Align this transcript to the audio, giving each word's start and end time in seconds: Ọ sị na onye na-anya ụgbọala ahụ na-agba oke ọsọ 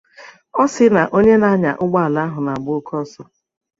Ọ 0.61 0.63
sị 0.73 0.85
na 0.95 1.01
onye 1.17 1.35
na-anya 1.41 1.71
ụgbọala 1.83 2.19
ahụ 2.25 2.39
na-agba 2.45 2.71
oke 2.79 2.93
ọsọ 3.03 3.21